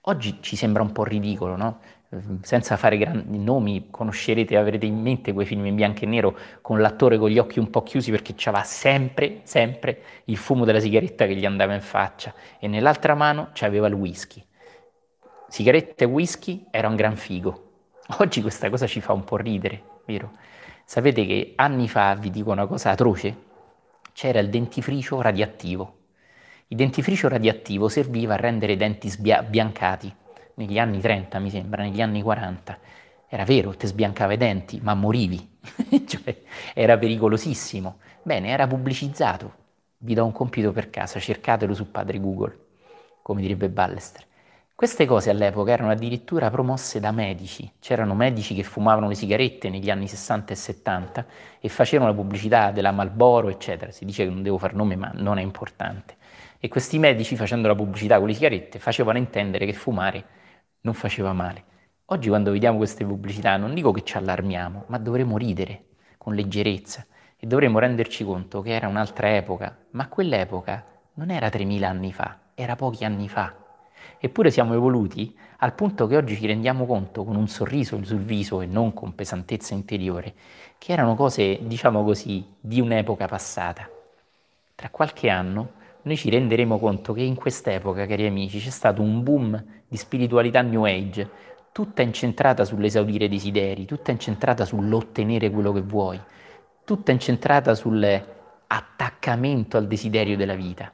Oggi 0.02 0.38
ci 0.40 0.54
sembra 0.54 0.82
un 0.82 0.92
po' 0.92 1.04
ridicolo, 1.04 1.56
no? 1.56 1.80
Senza 2.42 2.76
fare 2.76 2.98
grandi 2.98 3.38
nomi, 3.38 3.88
conoscerete, 3.90 4.56
avrete 4.56 4.86
in 4.86 5.00
mente 5.00 5.32
quei 5.32 5.46
film 5.46 5.64
in 5.64 5.74
bianco 5.74 6.04
e 6.04 6.06
nero 6.06 6.36
con 6.60 6.80
l'attore 6.80 7.18
con 7.18 7.30
gli 7.30 7.38
occhi 7.38 7.58
un 7.58 7.70
po' 7.70 7.82
chiusi 7.82 8.10
perché 8.10 8.34
aveva 8.44 8.62
sempre, 8.62 9.40
sempre 9.44 10.02
il 10.26 10.36
fumo 10.36 10.64
della 10.64 10.78
sigaretta 10.78 11.26
che 11.26 11.34
gli 11.34 11.46
andava 11.46 11.74
in 11.74 11.80
faccia 11.80 12.32
e 12.60 12.68
nell'altra 12.68 13.14
mano 13.14 13.48
c'aveva 13.52 13.88
il 13.88 13.94
whisky. 13.94 14.44
Sigaretta 15.48 16.04
e 16.04 16.06
whisky 16.06 16.66
era 16.70 16.86
un 16.86 16.96
gran 16.96 17.16
figo. 17.16 17.70
Oggi 18.18 18.42
questa 18.42 18.68
cosa 18.68 18.86
ci 18.86 19.00
fa 19.00 19.12
un 19.12 19.24
po' 19.24 19.38
ridere, 19.38 19.82
vero? 20.04 20.32
Sapete 20.84 21.26
che 21.26 21.54
anni 21.56 21.88
fa, 21.88 22.14
vi 22.14 22.30
dico 22.30 22.50
una 22.50 22.66
cosa 22.66 22.90
atroce, 22.90 23.36
c'era 24.12 24.38
il 24.38 24.50
dentifricio 24.50 25.20
radioattivo. 25.20 25.98
Il 26.68 26.76
dentifricio 26.76 27.28
radioattivo 27.28 27.88
serviva 27.88 28.34
a 28.34 28.36
rendere 28.36 28.72
i 28.72 28.76
denti 28.76 29.08
sbiancati 29.08 30.14
negli 30.54 30.78
anni 30.78 31.00
30, 31.00 31.38
mi 31.38 31.50
sembra, 31.50 31.82
negli 31.82 32.00
anni 32.00 32.22
40. 32.22 32.78
Era 33.28 33.44
vero, 33.44 33.74
ti 33.76 33.86
sbiancava 33.86 34.34
i 34.34 34.36
denti, 34.36 34.78
ma 34.82 34.94
morivi. 34.94 35.58
cioè, 36.06 36.42
era 36.74 36.96
pericolosissimo. 36.96 37.98
Bene, 38.22 38.48
era 38.48 38.66
pubblicizzato. 38.66 39.62
Vi 39.98 40.14
do 40.14 40.24
un 40.24 40.32
compito 40.32 40.70
per 40.72 40.90
casa, 40.90 41.18
cercatelo 41.18 41.74
su 41.74 41.90
padre 41.90 42.20
Google, 42.20 42.58
come 43.22 43.40
direbbe 43.40 43.68
Ballester. 43.68 44.24
Queste 44.76 45.06
cose 45.06 45.30
all'epoca 45.30 45.70
erano 45.70 45.92
addirittura 45.92 46.50
promosse 46.50 46.98
da 46.98 47.12
medici. 47.12 47.70
C'erano 47.78 48.16
medici 48.16 48.56
che 48.56 48.64
fumavano 48.64 49.06
le 49.06 49.14
sigarette 49.14 49.70
negli 49.70 49.88
anni 49.88 50.08
60 50.08 50.52
e 50.52 50.56
70 50.56 51.26
e 51.60 51.68
facevano 51.68 52.10
la 52.10 52.16
pubblicità 52.16 52.72
della 52.72 52.90
Malboro, 52.90 53.48
eccetera. 53.50 53.92
Si 53.92 54.04
dice 54.04 54.24
che 54.24 54.30
non 54.30 54.42
devo 54.42 54.58
far 54.58 54.74
nome, 54.74 54.96
ma 54.96 55.12
non 55.14 55.38
è 55.38 55.42
importante. 55.42 56.16
E 56.58 56.66
questi 56.66 56.98
medici, 56.98 57.36
facendo 57.36 57.68
la 57.68 57.76
pubblicità 57.76 58.18
con 58.18 58.26
le 58.26 58.34
sigarette, 58.34 58.80
facevano 58.80 59.16
intendere 59.16 59.64
che 59.64 59.74
fumare 59.74 60.24
non 60.80 60.94
faceva 60.94 61.32
male. 61.32 61.64
Oggi 62.06 62.28
quando 62.28 62.50
vediamo 62.50 62.76
queste 62.76 63.04
pubblicità 63.04 63.56
non 63.56 63.74
dico 63.74 63.92
che 63.92 64.02
ci 64.02 64.16
allarmiamo, 64.16 64.86
ma 64.88 64.98
dovremmo 64.98 65.38
ridere 65.38 65.84
con 66.18 66.34
leggerezza 66.34 67.06
e 67.36 67.46
dovremmo 67.46 67.78
renderci 67.78 68.24
conto 68.24 68.60
che 68.60 68.72
era 68.72 68.88
un'altra 68.88 69.36
epoca, 69.36 69.86
ma 69.90 70.08
quell'epoca 70.08 70.84
non 71.14 71.30
era 71.30 71.48
3000 71.48 71.88
anni 71.88 72.12
fa, 72.12 72.40
era 72.54 72.74
pochi 72.74 73.04
anni 73.04 73.28
fa. 73.28 73.63
Eppure 74.18 74.50
siamo 74.50 74.74
evoluti 74.74 75.34
al 75.58 75.74
punto 75.74 76.06
che 76.06 76.16
oggi 76.16 76.36
ci 76.36 76.46
rendiamo 76.46 76.86
conto 76.86 77.24
con 77.24 77.36
un 77.36 77.48
sorriso 77.48 78.02
sul 78.04 78.20
viso 78.20 78.60
e 78.60 78.66
non 78.66 78.92
con 78.92 79.14
pesantezza 79.14 79.74
interiore, 79.74 80.34
che 80.78 80.92
erano 80.92 81.14
cose, 81.14 81.58
diciamo 81.62 82.04
così, 82.04 82.44
di 82.60 82.80
un'epoca 82.80 83.26
passata. 83.26 83.88
Tra 84.74 84.88
qualche 84.90 85.30
anno 85.30 85.72
noi 86.02 86.16
ci 86.16 86.30
renderemo 86.30 86.78
conto 86.78 87.12
che 87.12 87.22
in 87.22 87.34
quest'epoca, 87.34 88.06
cari 88.06 88.26
amici, 88.26 88.58
c'è 88.58 88.70
stato 88.70 89.00
un 89.00 89.22
boom 89.22 89.64
di 89.88 89.96
spiritualità 89.96 90.60
New 90.60 90.84
Age, 90.84 91.30
tutta 91.72 92.02
incentrata 92.02 92.64
sull'esaudire 92.64 93.28
desideri, 93.28 93.86
tutta 93.86 94.10
incentrata 94.10 94.64
sull'ottenere 94.64 95.50
quello 95.50 95.72
che 95.72 95.80
vuoi, 95.80 96.20
tutta 96.84 97.10
incentrata 97.10 97.74
sull'attaccamento 97.74 99.76
al 99.76 99.86
desiderio 99.86 100.36
della 100.36 100.54
vita 100.54 100.92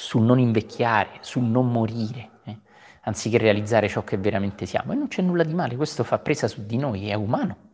sul 0.00 0.22
non 0.22 0.38
invecchiare, 0.38 1.18
sul 1.20 1.42
non 1.42 1.70
morire, 1.70 2.30
eh? 2.44 2.56
anziché 3.02 3.36
realizzare 3.36 3.86
ciò 3.86 4.02
che 4.02 4.16
veramente 4.16 4.64
siamo. 4.64 4.92
E 4.92 4.96
non 4.96 5.08
c'è 5.08 5.20
nulla 5.20 5.44
di 5.44 5.52
male, 5.52 5.76
questo 5.76 6.04
fa 6.04 6.18
presa 6.18 6.48
su 6.48 6.64
di 6.64 6.78
noi, 6.78 7.08
è 7.08 7.14
umano. 7.14 7.68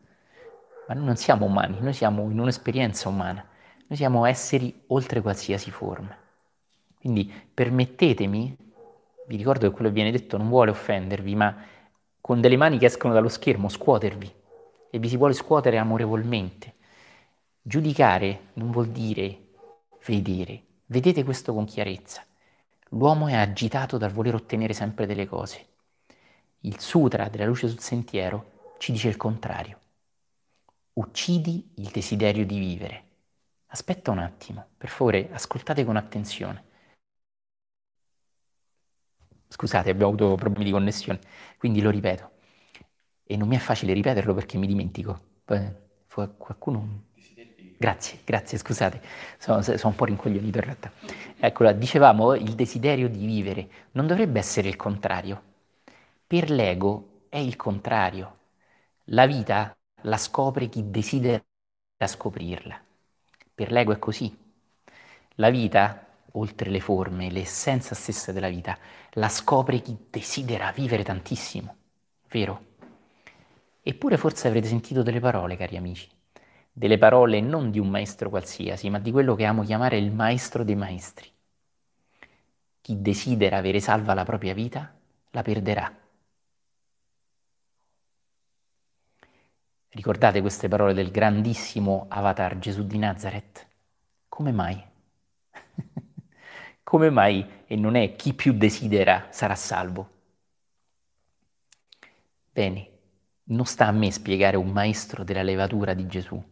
Ma 0.88 0.95
noi 0.95 1.04
non 1.04 1.16
siamo 1.16 1.47
umani, 1.47 1.78
noi 1.80 1.92
siamo 1.92 2.28
in 2.28 2.40
un'esperienza 2.40 3.09
umana, 3.09 3.47
noi 3.87 3.97
siamo 3.97 4.25
esseri 4.25 4.83
oltre 4.88 5.21
qualsiasi 5.21 5.71
forma. 5.71 6.16
Quindi 6.99 7.33
permettetemi, 7.54 8.56
vi 9.28 9.37
ricordo 9.37 9.68
che 9.68 9.73
quello 9.73 9.88
che 9.88 9.95
viene 9.95 10.11
detto 10.11 10.37
non 10.37 10.49
vuole 10.49 10.73
offendervi, 10.73 11.35
ma 11.37 11.56
con 12.21 12.40
delle 12.40 12.56
mani 12.56 12.76
che 12.78 12.87
escono 12.87 13.14
dallo 13.14 13.28
schermo 13.28 13.68
scuotervi 13.68 14.33
e 14.90 14.99
vi 14.99 15.09
si 15.09 15.16
vuole 15.16 15.33
scuotere 15.33 15.78
amorevolmente. 15.78 16.75
Giudicare 17.62 18.49
non 18.54 18.73
vuol 18.73 18.88
dire 18.88 19.38
vedere, 20.04 20.65
Vedete 20.88 21.25
questo 21.25 21.52
con 21.52 21.64
chiarezza. 21.64 22.25
L'uomo 22.90 23.26
è 23.26 23.35
agitato 23.35 23.99
dal 23.99 24.12
voler 24.12 24.37
ottenere 24.37 24.73
sempre 24.73 25.05
delle 25.05 25.26
cose. 25.26 25.66
Il 26.61 26.78
sutra 26.78 27.28
della 27.28 27.45
luce 27.45 27.66
sul 27.69 27.81
sentiero 27.81 28.75
ci 28.78 28.93
dice 28.93 29.09
il 29.09 29.16
contrario. 29.16 29.81
Uccidi 30.93 31.73
il 31.76 31.90
desiderio 31.90 32.47
di 32.47 32.59
vivere. 32.61 33.05
Aspetta 33.66 34.12
un 34.12 34.19
attimo, 34.19 34.64
per 34.76 34.88
favore, 34.88 35.28
ascoltate 35.33 35.85
con 35.85 35.97
attenzione. 35.97 36.64
Scusate, 39.49 39.90
abbiamo 39.90 40.12
avuto 40.12 40.37
problemi 40.37 40.64
di 40.66 40.71
connessione, 40.71 41.19
quindi 41.59 41.81
lo 41.81 41.90
ripeto. 41.90 42.31
E 43.25 43.37
non 43.37 43.49
mi 43.49 43.57
è 43.57 43.59
facile 43.59 43.93
ripeterlo 43.93 44.35
perché 44.35 44.57
mi 44.57 44.69
dimentico. 44.69 45.40
Qualcuno 46.07 47.06
Grazie, 47.78 48.21
grazie, 48.25 48.56
scusate, 48.59 49.00
sono, 49.38 49.61
sono, 49.61 49.78
un 49.85 49.95
po' 49.95 50.06
rincoglionito 50.06 50.59
in 50.59 50.64
realtà. 50.64 50.90
Eccola, 51.38 51.73
dicevamo, 51.73 52.35
il 52.35 52.54
desiderio 52.54 53.09
di 53.09 53.26
vivere 53.26 53.68
non 53.92 54.06
dovrebbe 54.06 54.38
essere 54.38 54.68
il 54.68 54.76
contrario. 54.76 55.42
Per 56.26 56.50
l'ego 56.50 57.25
è 57.28 57.37
il 57.38 57.56
contrario. 57.56 58.38
La 59.11 59.26
vita 59.26 59.76
la 60.02 60.16
scopre 60.16 60.68
chi 60.68 60.90
desidera 60.90 61.42
scoprirla. 62.06 62.80
Per 63.54 63.71
l'ego 63.73 63.92
è 63.92 63.99
così. 63.99 64.35
La 65.37 65.50
vita, 65.50 66.06
oltre 66.33 66.71
le 66.71 66.80
forme, 66.80 67.30
l'essenza 67.30 67.95
stessa 67.95 68.33
della 68.33 68.49
vita, 68.49 68.78
la 69.12 69.28
scopre 69.28 69.80
chi 69.80 69.97
desidera 70.11 70.73
vivere 70.73 71.04
tantissimo, 71.04 71.76
vero? 72.30 72.64
Eppure 73.83 74.16
forse 74.16 74.49
avrete 74.49 74.68
sentito 74.68 75.02
delle 75.02 75.21
parole, 75.21 75.56
cari 75.56 75.76
amici 75.76 76.09
delle 76.78 76.99
parole 76.99 77.40
non 77.40 77.71
di 77.71 77.78
un 77.78 77.88
maestro 77.88 78.28
qualsiasi, 78.28 78.90
ma 78.90 78.99
di 78.99 79.11
quello 79.11 79.35
che 79.35 79.47
amo 79.47 79.62
chiamare 79.62 79.97
il 79.97 80.12
maestro 80.12 80.62
dei 80.62 80.76
maestri. 80.76 81.26
Chi 82.83 83.00
desidera 83.00 83.56
avere 83.56 83.80
salva 83.80 84.12
la 84.12 84.25
propria 84.25 84.52
vita, 84.52 84.95
la 85.30 85.40
perderà. 85.40 85.90
Ricordate 89.88 90.42
queste 90.42 90.68
parole 90.68 90.92
del 90.92 91.11
grandissimo 91.11 92.04
avatar 92.11 92.59
Gesù 92.59 92.87
di 92.87 92.99
Nazareth? 92.99 93.66
Come 94.28 94.52
mai? 94.52 94.78
Come 96.85 97.09
mai 97.09 97.64
e 97.66 97.75
non 97.76 97.95
è 97.95 98.14
chi 98.16 98.35
più 98.35 98.52
desidera 98.52 99.28
sarà 99.30 99.54
salvo? 99.54 100.11
Bene, 102.52 102.88
non 103.45 103.66
sta 103.66 103.87
a 103.87 103.92
me 103.92 104.11
spiegare 104.11 104.56
un 104.56 104.71
maestro 104.71 105.23
della 105.23 105.42
levatura 105.42 105.95
di 105.95 106.06
Gesù. 106.06 106.42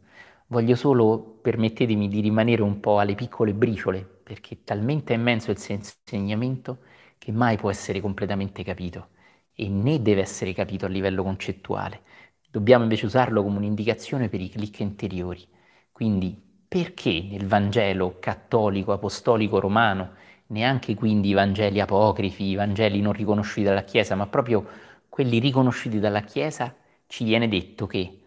Voglio 0.46 0.74
solo, 0.76 1.38
permettetemi 1.42 2.08
di 2.08 2.20
rimanere 2.20 2.62
un 2.62 2.78
po' 2.80 2.98
alle 2.98 3.14
piccole 3.14 3.52
briciole, 3.54 4.02
perché 4.04 4.54
è 4.54 4.58
talmente 4.64 5.12
immenso 5.12 5.50
il 5.50 5.58
suo 5.58 5.74
insegnamento 5.74 6.78
che 7.18 7.32
mai 7.32 7.56
può 7.56 7.70
essere 7.70 8.00
completamente 8.00 8.62
capito 8.62 9.08
e 9.54 9.68
né 9.68 10.00
deve 10.02 10.20
essere 10.20 10.52
capito 10.52 10.86
a 10.86 10.88
livello 10.88 11.22
concettuale. 11.22 12.02
Dobbiamo 12.50 12.84
invece 12.84 13.06
usarlo 13.06 13.42
come 13.42 13.56
un'indicazione 13.58 14.28
per 14.28 14.40
i 14.40 14.48
click 14.48 14.80
interiori. 14.80 15.46
Quindi 15.92 16.40
perché 16.68 17.22
nel 17.30 17.46
Vangelo 17.46 18.18
cattolico, 18.20 18.92
apostolico, 18.92 19.60
romano 19.60 20.12
neanche 20.48 20.94
quindi 20.94 21.30
i 21.30 21.32
Vangeli 21.32 21.80
apocrifi, 21.80 22.44
i 22.44 22.54
Vangeli 22.54 23.00
non 23.00 23.12
riconosciuti 23.12 23.62
dalla 23.62 23.82
Chiesa, 23.84 24.14
ma 24.14 24.26
proprio 24.26 24.66
quelli 25.08 25.38
riconosciuti 25.38 25.98
dalla 25.98 26.20
Chiesa, 26.22 26.74
ci 27.06 27.24
viene 27.24 27.48
detto 27.48 27.86
che 27.86 28.18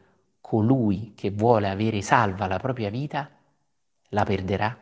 colui 0.47 1.11
che 1.13 1.29
vuole 1.29 1.67
avere 1.67 2.01
salva 2.01 2.47
la 2.47 2.55
propria 2.57 2.89
vita 2.89 3.29
la 4.11 4.23
perderà. 4.23 4.77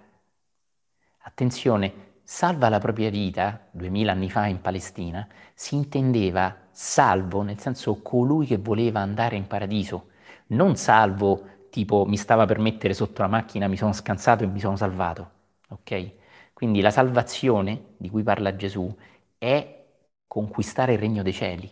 Attenzione, 1.24 2.20
salva 2.24 2.70
la 2.70 2.78
propria 2.78 3.10
vita, 3.10 3.68
duemila 3.72 4.12
anni 4.12 4.30
fa 4.30 4.46
in 4.46 4.62
Palestina, 4.62 5.28
si 5.56 5.74
intendeva 5.74 6.56
salvo 6.70 7.42
nel 7.42 7.60
senso 7.60 8.00
colui 8.04 8.46
che 8.46 8.58
voleva 8.58 9.00
andare 9.00 9.38
in 9.38 9.48
paradiso, 9.48 10.10
non 10.50 10.76
salvo 10.76 11.68
tipo 11.72 12.06
mi 12.06 12.18
stava 12.18 12.46
per 12.46 12.60
mettere 12.60 12.94
sotto 12.94 13.24
la 13.24 13.28
macchina, 13.28 13.68
mi 13.68 13.76
sono 13.76 13.92
scansato 13.92 14.44
e 14.44 14.48
mi 14.48 14.60
sono 14.60 14.76
salvato, 14.76 15.32
ok? 15.70 16.12
Quindi 16.54 16.80
la 16.80 16.92
salvazione 16.92 17.96
di 17.98 18.12
cui 18.12 18.22
parla 18.22 18.56
Gesù 18.56 18.96
è 19.40 19.84
conquistare 20.28 20.94
il 20.94 21.00
regno 21.00 21.24
dei 21.24 21.34
cieli, 21.34 21.68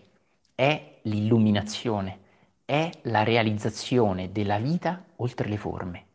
è 0.55 0.97
l'illuminazione, 1.03 2.21
è 2.65 2.89
la 3.03 3.24
realizzazione 3.24 4.32
della 4.32 4.58
vita 4.58 5.03
oltre 5.17 5.50
le 5.50 5.58
forme. 5.58 6.05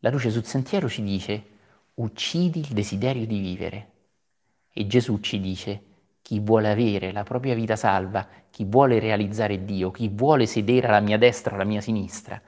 La 0.00 0.10
luce 0.10 0.30
sul 0.30 0.44
sentiero 0.44 0.88
ci 0.88 1.02
dice 1.02 1.44
uccidi 1.94 2.60
il 2.60 2.68
desiderio 2.68 3.26
di 3.26 3.38
vivere 3.38 3.90
e 4.72 4.86
Gesù 4.86 5.20
ci 5.20 5.38
dice 5.40 5.82
chi 6.22 6.40
vuole 6.40 6.70
avere 6.70 7.12
la 7.12 7.22
propria 7.22 7.54
vita 7.54 7.76
salva, 7.76 8.26
chi 8.50 8.64
vuole 8.64 8.98
realizzare 8.98 9.64
Dio, 9.64 9.90
chi 9.90 10.08
vuole 10.08 10.46
sedere 10.46 10.88
alla 10.88 11.00
mia 11.00 11.18
destra 11.18 11.52
o 11.52 11.54
alla 11.54 11.64
mia 11.64 11.80
sinistra, 11.80 12.40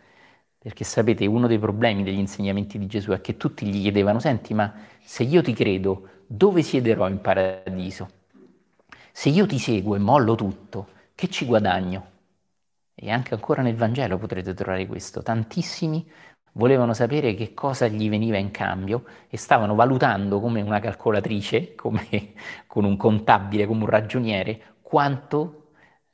perché 0.59 0.85
sapete, 0.85 1.27
uno 1.27 1.47
dei 1.47 1.59
problemi 1.59 2.03
degli 2.03 2.19
insegnamenti 2.19 2.79
di 2.79 2.87
Gesù 2.87 3.11
è 3.11 3.21
che 3.21 3.37
tutti 3.37 3.67
gli 3.67 3.83
chiedevano, 3.83 4.19
senti, 4.19 4.55
ma 4.55 4.73
se 5.03 5.23
io 5.25 5.43
ti 5.43 5.53
credo, 5.53 6.09
dove 6.27 6.63
siederò 6.63 7.09
in 7.09 7.21
paradiso? 7.21 8.09
Se 9.13 9.29
io 9.29 9.47
ti 9.47 9.59
seguo 9.59 9.95
e 9.95 9.99
mollo 9.99 10.35
tutto, 10.35 10.89
che 11.15 11.29
ci 11.29 11.45
guadagno? 11.45 12.13
E 12.95 13.11
anche 13.11 13.35
ancora 13.35 13.63
nel 13.63 13.75
Vangelo 13.77 14.19
potrete 14.19 14.55
trovare 14.55 14.87
questo. 14.87 15.23
Tantissimi 15.23 16.09
volevano 16.53 16.93
sapere 16.95 17.35
che 17.35 17.53
cosa 17.55 17.89
gli 17.89 18.09
veniva 18.09 18.37
in 18.39 18.51
cambio 18.51 19.05
e 19.29 19.37
stavano 19.37 19.75
valutando 19.75 20.41
come 20.41 20.61
una 20.63 20.81
calcolatrice, 20.81 21.75
come 21.77 22.33
con 22.67 22.85
un 22.85 22.97
contabile, 22.97 23.67
come 23.67 23.83
un 23.85 23.91
ragioniere, 23.91 24.77
quanto 24.81 25.71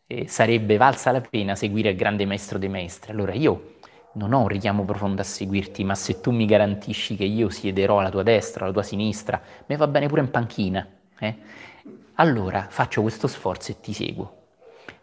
eh, 0.06 0.26
sarebbe 0.28 0.76
valsa 0.76 1.10
la 1.12 1.20
pena 1.20 1.54
seguire 1.54 1.90
il 1.90 1.96
grande 1.96 2.24
maestro 2.26 2.58
dei 2.58 2.68
maestri. 2.68 3.12
Allora 3.12 3.32
io 3.34 3.74
non 4.14 4.32
ho 4.32 4.40
un 4.40 4.48
richiamo 4.48 4.84
profondo 4.84 5.20
a 5.20 5.24
seguirti, 5.24 5.84
ma 5.84 5.94
se 5.94 6.20
tu 6.20 6.30
mi 6.32 6.46
garantisci 6.46 7.14
che 7.16 7.24
io 7.24 7.48
siederò 7.50 8.00
alla 8.00 8.10
tua 8.10 8.22
destra, 8.22 8.64
alla 8.64 8.72
tua 8.72 8.82
sinistra, 8.82 9.40
mi 9.66 9.76
va 9.76 9.86
bene 9.86 10.08
pure 10.08 10.20
in 10.22 10.30
panchina, 10.30 10.86
eh? 11.18 11.36
allora 12.14 12.66
faccio 12.68 13.02
questo 13.02 13.26
sforzo 13.28 13.70
e 13.70 13.80
ti 13.80 13.92
seguo. 13.92 14.38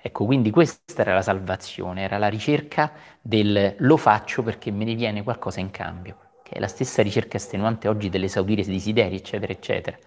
Ecco, 0.08 0.24
quindi 0.26 0.52
questa 0.52 1.02
era 1.02 1.14
la 1.16 1.22
salvazione, 1.22 2.02
era 2.02 2.18
la 2.18 2.30
ricerca 2.30 2.94
del 3.22 3.76
lo 3.80 3.98
faccio 3.98 4.42
perché 4.42 4.72
me 4.72 4.86
ne 4.86 4.96
viene 4.96 5.22
qualcosa 5.22 5.60
in 5.60 5.70
cambio, 5.70 6.18
che 6.44 6.56
è 6.56 6.60
la 6.60 6.68
stessa 6.70 7.02
ricerca 7.02 7.36
estenuante 7.36 7.90
oggi 7.90 8.08
dell'esaudire 8.10 8.64
desideri, 8.64 9.16
eccetera, 9.16 9.52
eccetera. 9.52 9.98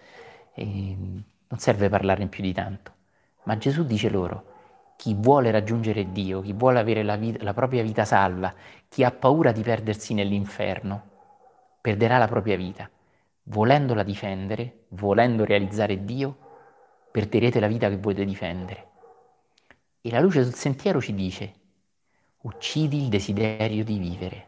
E 0.55 0.95
non 0.97 1.59
serve 1.59 1.87
parlarne 1.89 2.27
più 2.27 2.41
di 2.41 2.51
tanto. 2.51 2.91
Ma 3.43 3.57
Gesù 3.57 3.83
dice 3.85 4.09
loro, 4.09 4.93
chi 4.95 5.13
vuole 5.15 5.51
raggiungere 5.51 6.11
Dio, 6.11 6.41
chi 6.41 6.53
vuole 6.53 6.79
avere 6.79 7.03
la, 7.03 7.15
vita, 7.15 7.43
la 7.43 7.53
propria 7.53 7.83
vita 7.83 8.03
salva, 8.03 8.51
chi 8.89 9.03
ha 9.03 9.11
paura 9.11 9.51
di 9.51 9.61
perdersi 9.61 10.15
nell'inferno, 10.15 11.09
perderà 11.79 12.17
la 12.17 12.27
propria 12.27 12.55
vita. 12.57 12.89
Volendola 13.43 14.01
difendere, 14.01 14.85
volendo 14.89 15.45
realizzare 15.45 16.03
Dio, 16.05 16.35
perderete 17.11 17.59
la 17.59 17.67
vita 17.67 17.87
che 17.87 17.97
volete 17.97 18.25
difendere. 18.25 18.89
E 20.03 20.09
la 20.09 20.19
luce 20.19 20.43
sul 20.43 20.55
sentiero 20.55 20.99
ci 20.99 21.13
dice, 21.13 21.53
uccidi 22.41 23.03
il 23.03 23.07
desiderio 23.07 23.83
di 23.83 23.99
vivere. 23.99 24.47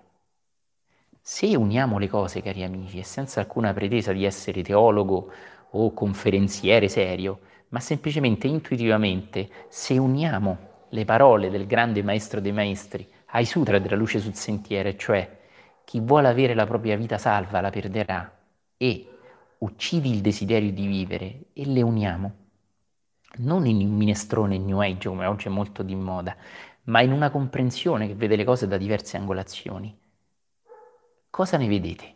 Se 1.21 1.55
uniamo 1.55 1.99
le 1.99 2.07
cose, 2.07 2.41
cari 2.41 2.63
amici, 2.63 2.97
e 2.97 3.03
senza 3.03 3.39
alcuna 3.39 3.71
pretesa 3.71 4.11
di 4.13 4.25
essere 4.25 4.63
teologo 4.63 5.31
o 5.69 5.93
conferenziere 5.93 6.87
serio, 6.87 7.41
ma 7.69 7.79
semplicemente 7.79 8.47
intuitivamente 8.47 9.47
se 9.69 9.97
uniamo 9.99 10.57
le 10.89 11.05
parole 11.05 11.51
del 11.51 11.67
grande 11.67 12.01
maestro 12.01 12.41
dei 12.41 12.51
maestri 12.51 13.07
ai 13.27 13.45
sutra 13.45 13.77
della 13.77 13.95
luce 13.95 14.19
sul 14.19 14.33
sentiero, 14.33 14.95
cioè 14.95 15.39
chi 15.85 15.99
vuole 15.99 16.29
avere 16.29 16.55
la 16.55 16.65
propria 16.65 16.97
vita 16.97 17.19
salva 17.19 17.61
la 17.61 17.69
perderà 17.69 18.39
e 18.75 19.07
uccidi 19.59 20.09
il 20.09 20.21
desiderio 20.21 20.71
di 20.71 20.87
vivere 20.87 21.45
e 21.53 21.65
le 21.65 21.81
uniamo, 21.83 22.33
non 23.37 23.65
in 23.65 23.77
un 23.87 23.95
minestrone 23.95 24.57
New 24.57 24.79
Age 24.79 25.07
come 25.09 25.25
oggi 25.25 25.47
è 25.47 25.51
molto 25.51 25.83
di 25.83 25.95
moda, 25.95 26.35
ma 26.83 27.01
in 27.01 27.11
una 27.11 27.29
comprensione 27.29 28.07
che 28.07 28.15
vede 28.15 28.35
le 28.35 28.43
cose 28.43 28.67
da 28.67 28.77
diverse 28.77 29.17
angolazioni. 29.17 29.97
Cosa 31.29 31.57
ne 31.57 31.67
vedete? 31.67 32.15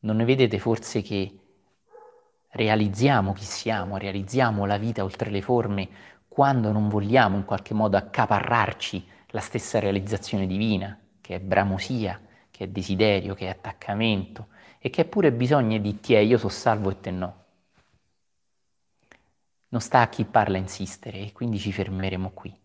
Non 0.00 0.16
ne 0.16 0.24
vedete 0.24 0.58
forse 0.58 1.00
che 1.00 1.38
realizziamo 2.50 3.32
chi 3.32 3.44
siamo, 3.44 3.96
realizziamo 3.96 4.66
la 4.66 4.76
vita 4.76 5.02
oltre 5.02 5.30
le 5.30 5.40
forme 5.40 5.88
quando 6.28 6.72
non 6.72 6.88
vogliamo 6.88 7.36
in 7.36 7.44
qualche 7.44 7.74
modo 7.74 7.96
accaparrarci 7.96 9.06
la 9.28 9.40
stessa 9.40 9.78
realizzazione 9.78 10.46
divina, 10.46 10.98
che 11.20 11.36
è 11.36 11.40
bramosia, 11.40 12.20
che 12.50 12.64
è 12.64 12.68
desiderio, 12.68 13.34
che 13.34 13.46
è 13.46 13.50
attaccamento 13.50 14.48
e 14.78 14.90
che 14.90 15.02
è 15.02 15.04
pure 15.06 15.32
bisogno 15.32 15.78
di 15.78 15.98
te, 16.00 16.18
io 16.18 16.36
so 16.38 16.48
salvo 16.48 16.90
e 16.90 17.00
te 17.00 17.10
no. 17.10 17.43
Non 19.74 19.82
sta 19.82 20.00
a 20.02 20.08
chi 20.08 20.24
parla 20.24 20.56
insistere 20.56 21.18
e 21.18 21.32
quindi 21.32 21.58
ci 21.58 21.72
fermeremo 21.72 22.30
qui. 22.30 22.56